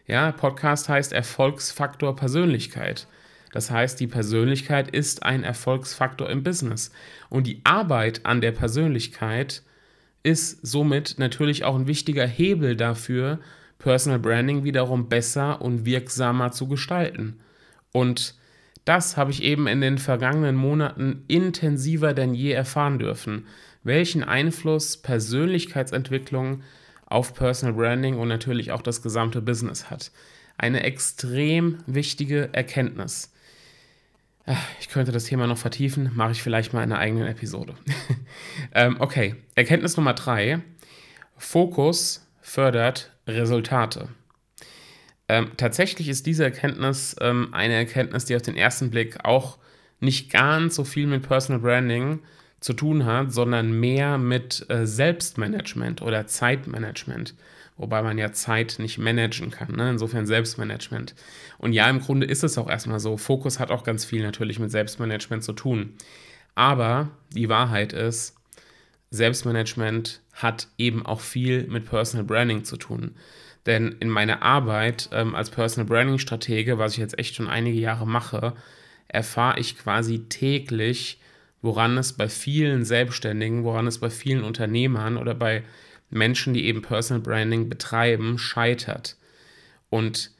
Ja, 0.07 0.31
Podcast 0.31 0.89
heißt 0.89 1.13
Erfolgsfaktor 1.13 2.15
Persönlichkeit. 2.15 3.09
Das 3.53 3.73
heißt, 3.73 3.99
die 3.99 4.07
Persönlichkeit 4.07 4.95
ist 4.95 5.25
ein 5.25 5.43
Erfolgsfaktor 5.43 6.31
im 6.31 6.45
Business. 6.45 6.93
Und 7.31 7.49
die 7.49 7.61
Arbeit 7.65 8.25
an 8.27 8.41
der 8.41 8.53
Persönlichkeit 8.53 9.65
ist 10.23 10.65
somit 10.65 11.17
natürlich 11.19 11.65
auch 11.65 11.75
ein 11.75 11.89
wichtiger 11.89 12.29
Hebel 12.29 12.77
dafür, 12.77 13.41
Personal 13.81 14.21
Branding 14.21 14.63
wiederum 14.63 15.09
besser 15.09 15.61
und 15.61 15.85
wirksamer 15.85 16.53
zu 16.53 16.69
gestalten. 16.69 17.41
Und 17.91 18.37
das 18.89 19.19
habe 19.19 19.31
ich 19.31 19.43
eben 19.43 19.67
in 19.67 19.83
den 19.83 19.99
vergangenen 19.99 20.57
Monaten 20.57 21.25
intensiver 21.29 22.15
denn 22.15 22.33
je 22.33 22.53
erfahren 22.53 22.99
dürfen, 22.99 23.47
welchen 23.83 24.25
Einfluss 24.25 24.97
Persönlichkeitsentwicklung 24.97 26.63
auf 27.05 27.35
Personal 27.35 27.75
Branding 27.75 28.19
und 28.19 28.29
natürlich 28.29 28.73
auch 28.73 28.81
das 28.81 29.03
gesamte 29.03 29.43
Business 29.43 29.91
hat. 29.91 30.11
Eine 30.57 30.85
extrem 30.85 31.79
wichtige 31.87 32.49
Erkenntnis. 32.53 33.33
Ich 34.81 34.89
könnte 34.89 35.13
das 35.13 35.25
Thema 35.25 35.47
noch 35.47 35.59
vertiefen, 35.59 36.11
mache 36.15 36.33
ich 36.33 36.43
vielleicht 36.43 36.73
mal 36.73 36.83
in 36.83 36.91
einer 36.91 37.01
eigenen 37.01 37.27
Episode. 37.27 37.75
ähm, 38.75 38.97
okay, 39.01 39.37
Erkenntnis 39.55 39.99
Nummer 39.99 40.15
drei. 40.15 40.61
Fokus 41.37 42.27
fördert 42.41 43.13
Resultate. 43.27 44.09
Ähm, 45.29 45.53
tatsächlich 45.57 46.09
ist 46.09 46.27
diese 46.27 46.45
Erkenntnis 46.45 47.15
ähm, 47.21 47.49
eine 47.53 47.75
Erkenntnis, 47.75 48.25
die 48.25 48.37
auf 48.37 48.43
den 48.43 48.57
ersten 48.57 48.91
Blick 48.91 49.25
auch 49.25 49.59
nicht 50.01 50.31
ganz 50.31 50.75
so 50.75 50.85
viel 50.85 51.07
mit 51.07 51.23
Personal 51.23 51.61
Branding 51.61 52.21
zu 52.61 52.73
tun 52.73 53.05
hat, 53.05 53.33
sondern 53.33 53.73
mehr 53.73 54.19
mit 54.19 54.67
äh, 54.69 54.87
Selbstmanagement 54.87 56.03
oder 56.03 56.27
Zeitmanagement. 56.27 57.35
Wobei 57.77 58.03
man 58.03 58.19
ja 58.19 58.33
Zeit 58.33 58.77
nicht 58.81 58.99
managen 58.99 59.53
kann, 59.53 59.77
ne? 59.77 59.91
insofern 59.91 60.27
Selbstmanagement. 60.27 61.15
Und 61.59 61.73
ja, 61.73 61.89
im 61.89 62.01
Grunde 62.01 62.27
ist 62.27 62.43
es 62.43 62.59
auch 62.59 62.69
erstmal 62.69 62.99
so. 62.99 63.17
Fokus 63.17 63.61
hat 63.61 63.71
auch 63.71 63.85
ganz 63.85 64.05
viel 64.05 64.23
natürlich 64.23 64.59
mit 64.59 64.73
Selbstmanagement 64.73 65.45
zu 65.45 65.53
tun. 65.53 65.95
Aber 66.57 67.11
die 67.33 67.49
Wahrheit 67.49 67.93
ist, 67.93 68.35
Selbstmanagement 69.11 70.21
hat 70.33 70.67
eben 70.77 71.07
auch 71.07 71.21
viel 71.21 71.69
mit 71.69 71.87
Personal 71.87 72.25
Branding 72.25 72.65
zu 72.65 72.77
tun. 72.77 73.15
Denn 73.69 73.97
in 74.01 74.09
meiner 74.09 74.41
Arbeit 74.41 75.11
ähm, 75.13 75.35
als 75.35 75.51
Personal 75.51 75.87
Branding 75.87 76.19
Stratege, 76.19 76.79
was 76.79 76.93
ich 76.95 76.99
jetzt 76.99 77.19
echt 77.19 77.35
schon 77.35 77.49
einige 77.49 77.79
Jahre 77.79 78.07
mache, 78.07 78.55
erfahre 79.09 79.61
ich 79.61 79.77
quasi 79.77 80.21
täglich, 80.21 81.21
woran 81.61 81.99
es 81.99 82.15
bei 82.15 82.31
vielen 82.31 82.87
Selbstständigen, 82.87 83.65
woran 83.65 83.87
es 83.87 83.99
bei 83.99 84.09
vielen 84.09 84.43
Unternehmern 84.43 85.19
oder 85.19 85.35
bei 85.35 85.65
Menschen, 86.09 86.55
die 86.55 86.65
eben 86.65 86.81
Personal 86.81 87.23
Branding 87.23 87.69
betreiben, 87.69 88.39
scheitert. 88.39 89.17
Und 89.91 90.31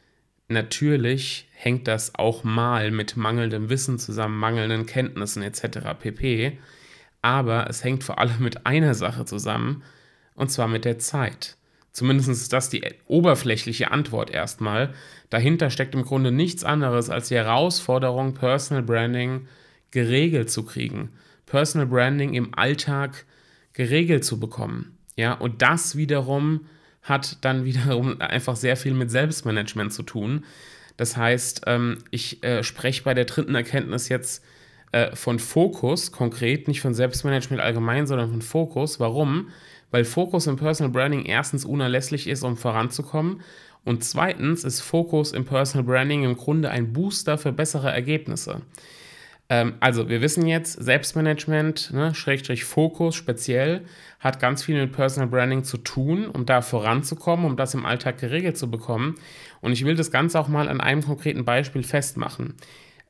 natürlich 0.49 1.49
hängt 1.53 1.87
das 1.87 2.15
auch 2.15 2.45
mal 2.45 2.91
mit 2.91 3.19
mangelndem 3.19 3.69
Wissen 3.69 3.99
zusammen, 3.99 4.39
mangelnden 4.39 4.87
Kenntnissen 4.87 5.43
etc. 5.43 5.81
pp. 6.01 6.59
Aber 7.21 7.69
es 7.69 7.85
hängt 7.85 8.05
vor 8.05 8.19
allem 8.19 8.39
mit 8.39 8.65
einer 8.65 8.95
Sache 8.95 9.27
zusammen, 9.27 9.83
und 10.35 10.51
zwar 10.51 10.69
mit 10.69 10.87
der 10.87 10.99
Zeit. 10.99 11.58
Zumindest 11.99 12.29
ist 12.29 12.53
das 12.53 12.71
die 12.71 12.85
oberflächliche 13.09 13.91
Antwort 13.91 14.31
erstmal. 14.31 14.95
Dahinter 15.31 15.69
steckt 15.69 15.97
im 15.97 16.05
Grunde 16.05 16.31
nichts 16.31 16.63
anderes 16.63 17.11
als 17.11 17.27
die 17.27 17.35
Herausforderung, 17.35 18.35
Personal 18.35 18.85
Branding 18.85 19.49
geregelt 19.91 20.49
zu 20.49 20.65
kriegen. 20.65 21.11
Personal 21.45 21.89
Branding 21.89 22.35
im 22.35 22.55
Alltag 22.55 23.27
geregelt 23.73 24.25
zu 24.25 24.39
bekommen. 24.39 24.97
Ja, 25.17 25.33
und 25.33 25.61
das 25.61 25.97
wiederum 25.97 26.67
hat 27.03 27.45
dann 27.45 27.65
wiederum 27.65 28.21
einfach 28.21 28.55
sehr 28.55 28.77
viel 28.77 28.95
mit 28.95 29.11
Selbstmanagement 29.11 29.93
zu 29.93 30.05
tun. 30.05 30.45
Das 30.97 31.17
heißt, 31.17 31.63
ähm, 31.67 31.99
ich 32.13 32.45
äh, 32.45 32.63
spreche 32.63 33.03
bei 33.03 33.15
der 33.15 33.25
dritten 33.25 33.57
Erkenntnis 33.57 34.09
jetzt 34.09 34.45
äh, 34.93 35.17
von 35.17 35.41
Fokus 35.41 36.13
konkret, 36.13 36.69
nicht 36.69 36.81
von 36.81 36.95
Selbstmanagement 36.95 37.61
allgemein, 37.61 38.07
sondern 38.07 38.31
von 38.31 38.43
Fokus. 38.43 39.01
Warum? 39.01 39.49
Weil 39.91 40.05
Fokus 40.05 40.47
im 40.47 40.57
Personal 40.57 40.93
Branding 40.93 41.25
erstens 41.25 41.65
unerlässlich 41.65 42.27
ist, 42.27 42.43
um 42.43 42.57
voranzukommen. 42.57 43.41
Und 43.85 44.05
zweitens 44.05 44.65
ist 44.65 44.81
Fokus 44.81 45.33
im 45.33 45.45
Personal 45.45 45.85
Branding 45.85 46.25
im 46.25 46.37
Grunde 46.37 46.71
ein 46.71 46.93
Booster 46.93 47.39
für 47.39 47.53
bessere 47.53 47.91
Ergebnisse. 47.91 48.63
Ähm, 49.49 49.75
also, 49.81 50.09
wir 50.09 50.21
wissen 50.21 50.47
jetzt, 50.47 50.75
Selbstmanagement, 50.75 51.93
ne, 51.93 52.15
Schrägstrich 52.15 52.65
Fokus 52.65 53.15
speziell, 53.15 53.83
hat 54.21 54.41
ganz 54.41 54.63
viel 54.63 54.79
mit 54.79 54.93
Personal 54.93 55.29
Branding 55.29 55.65
zu 55.65 55.79
tun, 55.79 56.27
um 56.27 56.45
da 56.45 56.61
voranzukommen, 56.61 57.47
um 57.47 57.57
das 57.57 57.75
im 57.75 57.87
Alltag 57.87 58.19
geregelt 58.19 58.59
zu 58.59 58.71
bekommen. 58.71 59.15
Und 59.61 59.73
ich 59.73 59.85
will 59.85 59.95
das 59.95 60.11
Ganze 60.11 60.39
auch 60.39 60.49
mal 60.49 60.69
an 60.69 60.81
einem 60.81 61.03
konkreten 61.03 61.45
Beispiel 61.45 61.83
festmachen. 61.83 62.55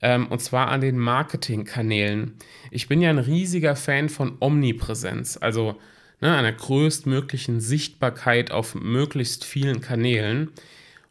Ähm, 0.01 0.29
und 0.29 0.41
zwar 0.41 0.69
an 0.69 0.81
den 0.81 0.97
Marketingkanälen. 0.97 2.35
Ich 2.71 2.87
bin 2.87 3.01
ja 3.01 3.11
ein 3.11 3.19
riesiger 3.19 3.75
Fan 3.75 4.09
von 4.09 4.37
Omnipräsenz, 4.39 5.39
also 5.41 5.77
ne, 6.21 6.35
einer 6.35 6.53
größtmöglichen 6.53 7.61
Sichtbarkeit 7.61 8.51
auf 8.51 8.75
möglichst 8.75 9.45
vielen 9.45 9.81
Kanälen. 9.81 10.51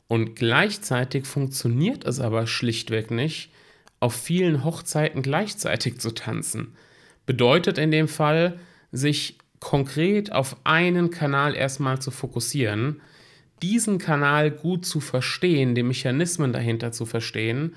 Und 0.08 0.36
gleichzeitig 0.36 1.26
funktioniert 1.26 2.06
es 2.06 2.20
aber 2.20 2.48
schlichtweg 2.48 3.12
nicht, 3.12 3.50
auf 4.00 4.16
vielen 4.16 4.64
Hochzeiten 4.64 5.22
gleichzeitig 5.22 6.00
zu 6.00 6.12
tanzen. 6.12 6.76
Bedeutet 7.26 7.78
in 7.78 7.92
dem 7.92 8.08
Fall, 8.08 8.60
sich 8.92 9.38
konkret 9.60 10.32
auf 10.32 10.56
einen 10.64 11.10
Kanal 11.10 11.56
erstmal 11.56 12.00
zu 12.00 12.12
fokussieren, 12.12 13.02
diesen 13.62 13.98
Kanal 13.98 14.52
gut 14.52 14.86
zu 14.86 15.00
verstehen, 15.00 15.74
die 15.74 15.84
Mechanismen 15.84 16.54
dahinter 16.54 16.92
zu 16.92 17.06
verstehen, 17.06 17.76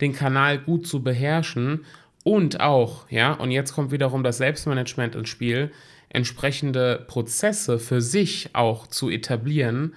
den 0.00 0.12
Kanal 0.12 0.58
gut 0.58 0.86
zu 0.86 1.02
beherrschen 1.02 1.84
und 2.22 2.60
auch, 2.60 3.06
ja, 3.10 3.32
und 3.32 3.50
jetzt 3.50 3.72
kommt 3.72 3.90
wiederum 3.92 4.22
das 4.22 4.38
Selbstmanagement 4.38 5.14
ins 5.14 5.28
Spiel, 5.28 5.72
entsprechende 6.12 7.04
Prozesse 7.08 7.78
für 7.78 8.00
sich 8.00 8.50
auch 8.52 8.86
zu 8.86 9.08
etablieren, 9.08 9.94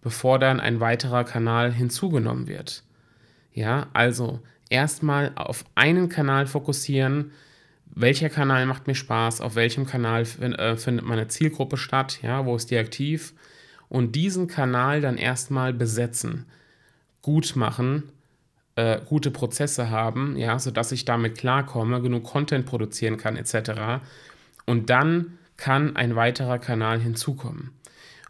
bevor 0.00 0.38
dann 0.38 0.60
ein 0.60 0.80
weiterer 0.80 1.24
Kanal 1.24 1.72
hinzugenommen 1.72 2.46
wird. 2.46 2.84
Ja, 3.52 3.88
also 3.92 4.40
erstmal 4.68 5.32
auf 5.34 5.64
einen 5.74 6.08
Kanal 6.08 6.46
fokussieren. 6.46 7.32
Welcher 7.86 8.30
Kanal 8.30 8.64
macht 8.66 8.86
mir 8.86 8.94
Spaß? 8.94 9.40
Auf 9.40 9.56
welchem 9.56 9.86
Kanal 9.86 10.22
äh, 10.22 10.76
findet 10.76 11.04
meine 11.04 11.26
Zielgruppe 11.26 11.76
statt? 11.76 12.20
Ja, 12.22 12.46
wo 12.46 12.54
ist 12.54 12.70
die 12.70 12.78
aktiv? 12.78 13.34
Und 13.88 14.14
diesen 14.14 14.46
Kanal 14.46 15.00
dann 15.00 15.18
erstmal 15.18 15.72
besetzen, 15.72 16.46
gut 17.22 17.56
machen, 17.56 18.04
äh, 18.76 19.00
gute 19.04 19.32
Prozesse 19.32 19.90
haben, 19.90 20.36
ja, 20.36 20.60
sodass 20.60 20.92
ich 20.92 21.04
damit 21.04 21.36
klarkomme, 21.36 22.00
genug 22.00 22.22
Content 22.22 22.66
produzieren 22.66 23.16
kann, 23.16 23.36
etc. 23.36 24.00
Und 24.64 24.90
dann 24.90 25.38
kann 25.60 25.94
ein 25.94 26.16
weiterer 26.16 26.58
Kanal 26.58 27.00
hinzukommen. 27.00 27.70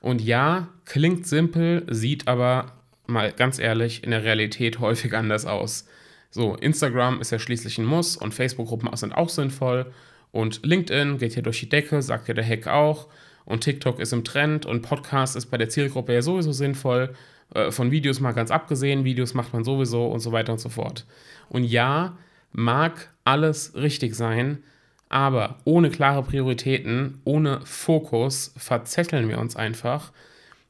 Und 0.00 0.20
ja, 0.20 0.68
klingt 0.84 1.26
simpel, 1.26 1.86
sieht 1.88 2.26
aber 2.28 2.72
mal 3.06 3.32
ganz 3.32 3.58
ehrlich 3.58 4.02
in 4.02 4.10
der 4.10 4.24
Realität 4.24 4.80
häufig 4.80 5.14
anders 5.14 5.46
aus. 5.46 5.86
So, 6.30 6.56
Instagram 6.56 7.20
ist 7.20 7.30
ja 7.30 7.38
schließlich 7.38 7.78
ein 7.78 7.84
Muss 7.84 8.16
und 8.16 8.34
Facebook-Gruppen 8.34 8.94
sind 8.96 9.14
auch 9.14 9.28
sinnvoll. 9.28 9.92
Und 10.32 10.64
LinkedIn 10.66 11.18
geht 11.18 11.34
hier 11.34 11.42
durch 11.42 11.60
die 11.60 11.68
Decke, 11.68 12.02
sagt 12.02 12.28
ja 12.28 12.34
der 12.34 12.46
Hack 12.46 12.66
auch. 12.66 13.08
Und 13.44 13.62
TikTok 13.62 14.00
ist 14.00 14.12
im 14.12 14.24
Trend 14.24 14.66
und 14.66 14.82
Podcast 14.82 15.36
ist 15.36 15.46
bei 15.46 15.56
der 15.56 15.68
Zielgruppe 15.68 16.12
ja 16.12 16.22
sowieso 16.22 16.52
sinnvoll. 16.52 17.14
Äh, 17.54 17.70
von 17.70 17.90
Videos 17.90 18.20
mal 18.20 18.32
ganz 18.32 18.50
abgesehen, 18.50 19.04
Videos 19.04 19.34
macht 19.34 19.52
man 19.52 19.64
sowieso 19.64 20.06
und 20.06 20.20
so 20.20 20.32
weiter 20.32 20.52
und 20.52 20.60
so 20.60 20.68
fort. 20.68 21.06
Und 21.48 21.64
ja, 21.64 22.16
mag 22.52 23.12
alles 23.24 23.74
richtig 23.74 24.14
sein, 24.14 24.62
aber 25.10 25.56
ohne 25.64 25.90
klare 25.90 26.22
Prioritäten, 26.22 27.20
ohne 27.24 27.60
Fokus 27.64 28.54
verzetteln 28.56 29.28
wir 29.28 29.38
uns 29.38 29.56
einfach 29.56 30.12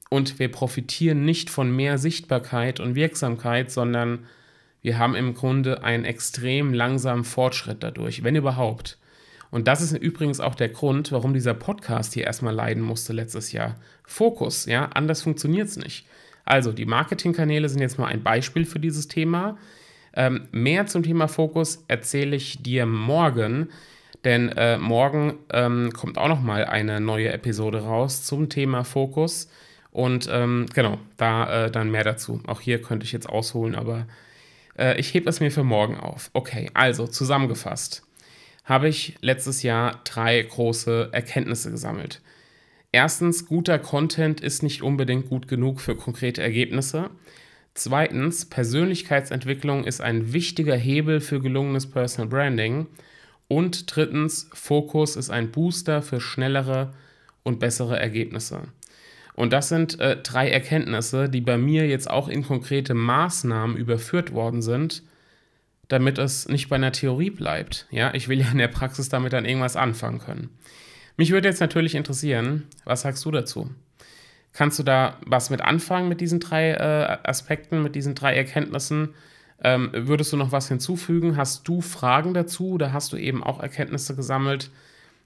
und 0.09 0.39
wir 0.39 0.51
profitieren 0.51 1.25
nicht 1.25 1.51
von 1.51 1.71
mehr 1.75 1.99
Sichtbarkeit 1.99 2.81
und 2.81 2.95
Wirksamkeit, 2.95 3.71
sondern 3.71 4.21
wir 4.83 4.99
haben 4.99 5.15
im 5.15 5.35
Grunde 5.35 5.85
einen 5.85 6.07
extrem 6.07 6.73
langsamen 6.73 7.25
Fortschritt 7.25 7.83
dadurch, 7.83 8.25
wenn 8.25 8.35
überhaupt. 8.35 8.99
Und 9.51 9.69
das 9.69 9.83
ist 9.83 9.93
übrigens 9.93 10.41
auch 10.41 10.55
der 10.55 10.71
Grund, 10.71 11.13
warum 11.13 11.35
dieser 11.35 11.55
Podcast 11.55 12.15
hier 12.15 12.25
erstmal 12.25 12.55
leiden 12.55 12.83
musste 12.83 13.13
letztes 13.13 13.53
Jahr. 13.53 13.77
Fokus, 14.05 14.65
ja, 14.65 14.87
anders 14.87 15.23
funktioniert 15.23 15.69
es 15.69 15.77
nicht. 15.77 16.07
Also, 16.47 16.73
die 16.73 16.87
Marketingkanäle 16.87 17.69
sind 17.69 17.83
jetzt 17.83 17.99
mal 17.99 18.07
ein 18.07 18.23
Beispiel 18.23 18.65
für 18.65 18.81
dieses 18.81 19.07
Thema. 19.09 19.59
Ähm, 20.15 20.49
mehr 20.51 20.87
zum 20.87 21.03
Thema 21.03 21.29
Fokus 21.29 21.85
erzähle 21.89 22.37
ich 22.37 22.63
dir 22.63 22.87
morgen, 22.87 23.69
denn 24.25 24.51
äh, 24.51 24.79
morgen 24.79 25.39
ähm, 25.53 25.93
kommt 25.93 26.19
auch 26.19 26.29
noch 26.29 26.41
mal 26.41 26.65
eine 26.65 27.01
neue 27.01 27.33
Episode 27.33 27.83
raus 27.83 28.25
zum 28.25 28.49
Thema 28.49 28.85
Fokus. 28.85 29.49
Und 29.91 30.29
ähm, 30.31 30.67
genau, 30.75 30.99
da 31.17 31.67
äh, 31.67 31.71
dann 31.71 31.91
mehr 31.91 32.05
dazu. 32.05 32.41
Auch 32.47 32.61
hier 32.61 32.81
könnte 32.81 33.05
ich 33.05 33.13
jetzt 33.13 33.29
ausholen, 33.29 33.75
aber 33.75 34.07
äh, 34.79 34.99
ich 35.01 35.13
hebe 35.15 35.29
es 35.29 35.41
mir 35.41 35.51
für 35.51 35.65
morgen 35.65 35.99
auf. 35.99 36.31
Okay, 36.33 36.71
also 36.75 37.07
zusammengefasst 37.07 38.05
habe 38.65 38.89
ich 38.89 39.17
letztes 39.21 39.65
Jahr 39.65 40.01
drei 40.05 40.41
große 40.41 41.09
Erkenntnisse 41.11 41.73
gesammelt. 41.73 42.21
Erstens, 42.93 43.47
guter 43.47 43.79
Content 43.79 44.41
ist 44.41 44.63
nicht 44.63 44.83
unbedingt 44.83 45.29
gut 45.29 45.49
genug 45.49 45.81
für 45.81 45.97
konkrete 45.97 46.43
Ergebnisse. 46.43 47.11
Zweitens, 47.75 48.47
Persönlichkeitsentwicklung 48.47 49.85
ist 49.85 50.01
ein 50.01 50.33
wichtiger 50.33 50.77
Hebel 50.77 51.21
für 51.21 51.41
gelungenes 51.41 51.91
Personal 51.91 52.29
Branding. 52.29 52.87
Und 53.51 53.97
drittens, 53.97 54.49
Fokus 54.53 55.17
ist 55.17 55.29
ein 55.29 55.51
Booster 55.51 56.03
für 56.03 56.21
schnellere 56.21 56.93
und 57.43 57.59
bessere 57.59 57.99
Ergebnisse. 57.99 58.69
Und 59.35 59.53
das 59.53 59.69
sind 59.69 59.99
äh, 59.99 60.19
drei 60.23 60.49
Erkenntnisse, 60.49 61.29
die 61.29 61.41
bei 61.41 61.59
mir 61.59 61.89
jetzt 61.89 62.09
auch 62.09 62.29
in 62.29 62.45
konkrete 62.45 62.95
Maßnahmen 62.95 63.77
überführt 63.77 64.33
worden 64.33 64.63
sind, 64.63 65.03
damit 65.89 66.19
es 66.19 66.49
nicht 66.49 66.69
bei 66.69 66.77
einer 66.77 66.93
Theorie 66.93 67.31
bleibt. 67.31 67.89
Ja, 67.91 68.15
ich 68.15 68.29
will 68.29 68.39
ja 68.39 68.53
in 68.53 68.59
der 68.59 68.69
Praxis 68.69 69.09
damit 69.09 69.33
dann 69.33 69.45
irgendwas 69.45 69.75
anfangen 69.75 70.21
können. 70.21 70.51
Mich 71.17 71.33
würde 71.33 71.49
jetzt 71.49 71.61
natürlich 71.61 71.97
interessieren, 71.97 72.69
was 72.85 73.01
sagst 73.01 73.25
du 73.25 73.33
dazu? 73.33 73.69
Kannst 74.53 74.79
du 74.79 74.85
da 74.85 75.19
was 75.27 75.51
mit 75.51 75.61
anfangen 75.61 76.09
mit 76.09 76.21
diesen 76.21 76.39
drei 76.39 76.71
äh, 76.71 77.19
Aspekten, 77.29 77.83
mit 77.83 77.97
diesen 77.97 78.15
drei 78.15 78.37
Erkenntnissen? 78.37 79.09
Ähm, 79.63 79.91
würdest 79.93 80.33
du 80.33 80.37
noch 80.37 80.53
was 80.53 80.69
hinzufügen? 80.69 81.37
Hast 81.37 81.69
du 81.69 81.81
Fragen 81.81 82.35
dazu 82.35 82.71
oder 82.73 82.93
hast 82.93 83.13
du 83.13 83.17
eben 83.17 83.43
auch 83.43 83.61
Erkenntnisse 83.61 84.17
gesammelt 84.17 84.71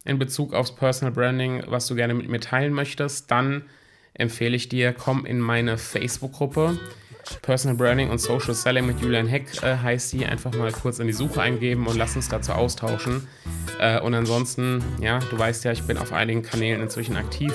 in 0.05 0.19
Bezug 0.19 0.53
aufs 0.53 0.75
Personal 0.75 1.13
Branding, 1.13 1.63
was 1.67 1.87
du 1.87 1.95
gerne 1.95 2.15
mit 2.15 2.29
mir 2.29 2.41
teilen 2.41 2.73
möchtest? 2.73 3.31
Dann 3.31 3.63
empfehle 4.13 4.57
ich 4.57 4.69
dir, 4.69 4.93
komm 4.93 5.25
in 5.25 5.41
meine 5.41 5.79
Facebook-Gruppe. 5.79 6.79
Personal 7.41 7.77
Branding 7.77 8.11
und 8.11 8.19
Social 8.19 8.53
Selling 8.53 8.87
mit 8.87 9.01
Julian 9.01 9.27
Heck 9.27 9.63
äh, 9.63 9.77
heißt 9.77 10.11
sie. 10.11 10.27
Einfach 10.27 10.55
mal 10.55 10.73
kurz 10.73 10.99
in 10.99 11.07
die 11.07 11.15
Suche 11.15 11.41
eingeben 11.41 11.87
und 11.87 11.97
lass 11.97 12.17
uns 12.17 12.29
dazu 12.29 12.53
austauschen. 12.53 13.27
Äh, 13.79 14.01
und 14.01 14.15
ansonsten, 14.15 14.85
ja, 15.01 15.21
du 15.21 15.39
weißt 15.39 15.65
ja, 15.65 15.73
ich 15.73 15.85
bin 15.85 15.97
auf 15.97 16.13
einigen 16.13 16.43
Kanälen 16.43 16.83
inzwischen 16.83 17.17
aktiv 17.17 17.53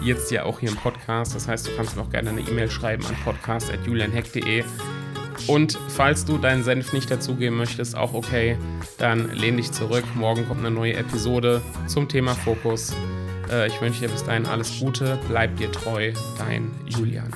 jetzt 0.00 0.30
ja 0.30 0.44
auch 0.44 0.60
hier 0.60 0.70
im 0.70 0.76
Podcast. 0.76 1.34
Das 1.34 1.48
heißt, 1.48 1.66
du 1.66 1.76
kannst 1.76 1.96
mir 1.96 2.02
auch 2.02 2.10
gerne 2.10 2.30
eine 2.30 2.40
E-Mail 2.40 2.70
schreiben 2.70 3.04
an 3.06 3.16
podcast.julianheck.de. 3.24 4.64
Und 5.46 5.78
falls 5.88 6.24
du 6.24 6.38
deinen 6.38 6.62
Senf 6.64 6.92
nicht 6.92 7.10
dazugeben 7.10 7.56
möchtest, 7.56 7.96
auch 7.96 8.14
okay, 8.14 8.56
dann 8.98 9.30
lehn 9.32 9.56
dich 9.56 9.72
zurück. 9.72 10.04
Morgen 10.14 10.46
kommt 10.46 10.60
eine 10.60 10.70
neue 10.70 10.94
Episode 10.94 11.62
zum 11.86 12.08
Thema 12.08 12.34
Fokus. 12.34 12.94
Äh, 13.50 13.68
ich 13.68 13.80
wünsche 13.80 14.00
dir 14.00 14.08
bis 14.08 14.24
dahin 14.24 14.46
alles 14.46 14.78
Gute, 14.80 15.18
bleib 15.28 15.56
dir 15.56 15.70
treu, 15.70 16.12
dein 16.38 16.70
Julian. 16.86 17.32